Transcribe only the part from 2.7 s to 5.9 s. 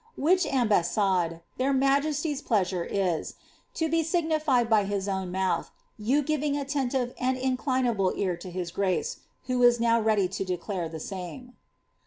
is) to bo 5i;{nified by his own mouth,